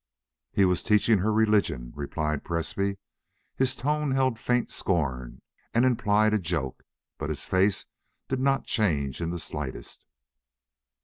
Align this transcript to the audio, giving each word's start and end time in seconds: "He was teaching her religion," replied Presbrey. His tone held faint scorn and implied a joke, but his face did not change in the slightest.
"He 0.51 0.65
was 0.65 0.81
teaching 0.81 1.19
her 1.19 1.31
religion," 1.31 1.93
replied 1.95 2.43
Presbrey. 2.43 2.97
His 3.55 3.75
tone 3.75 4.09
held 4.13 4.39
faint 4.39 4.71
scorn 4.71 5.43
and 5.75 5.85
implied 5.85 6.33
a 6.33 6.39
joke, 6.39 6.81
but 7.19 7.29
his 7.29 7.43
face 7.45 7.85
did 8.27 8.39
not 8.39 8.65
change 8.65 9.21
in 9.21 9.29
the 9.29 9.37
slightest. 9.37 10.03